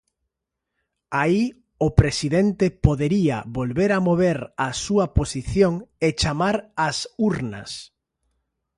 [1.21, 1.43] Aí
[1.85, 5.73] o presidente podería volver a mover a súa posición
[6.07, 6.55] e chamar
[6.87, 6.97] ás
[7.29, 7.71] urnas.